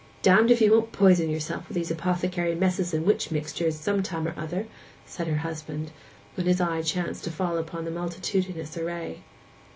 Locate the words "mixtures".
3.29-3.75